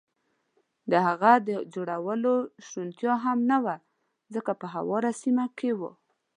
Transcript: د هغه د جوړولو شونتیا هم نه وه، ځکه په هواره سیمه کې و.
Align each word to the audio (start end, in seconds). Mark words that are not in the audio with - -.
د 0.91 0.93
هغه 1.07 1.31
د 1.47 1.49
جوړولو 1.73 2.33
شونتیا 2.67 3.13
هم 3.25 3.39
نه 3.51 3.57
وه، 3.63 3.75
ځکه 4.33 4.51
په 4.61 4.65
هواره 4.75 5.11
سیمه 5.21 5.45
کې 5.59 5.71
و. 5.79 5.81